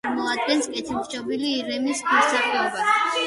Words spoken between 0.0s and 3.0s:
წარმოადგენს კეთილშობილი ირემის ქვესახეობას.